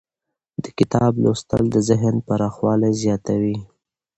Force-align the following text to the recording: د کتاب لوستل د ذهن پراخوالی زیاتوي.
د 0.63 0.65
کتاب 0.77 1.11
لوستل 1.23 1.63
د 1.71 1.75
ذهن 1.89 2.15
پراخوالی 2.27 2.91
زیاتوي. 3.03 3.57